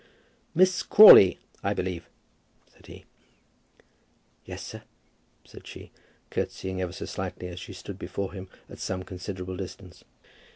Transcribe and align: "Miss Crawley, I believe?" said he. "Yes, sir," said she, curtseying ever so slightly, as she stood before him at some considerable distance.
"Miss 0.55 0.81
Crawley, 0.81 1.37
I 1.61 1.75
believe?" 1.75 2.09
said 2.73 2.87
he. 2.87 3.05
"Yes, 4.45 4.65
sir," 4.65 4.81
said 5.45 5.67
she, 5.67 5.91
curtseying 6.31 6.81
ever 6.81 6.91
so 6.91 7.05
slightly, 7.05 7.49
as 7.49 7.59
she 7.59 7.73
stood 7.73 7.99
before 7.99 8.33
him 8.33 8.49
at 8.67 8.79
some 8.79 9.03
considerable 9.03 9.55
distance. 9.57 10.03